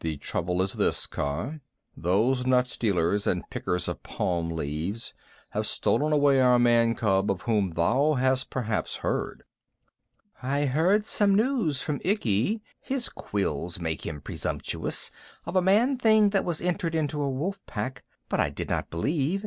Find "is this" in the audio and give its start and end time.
0.62-1.06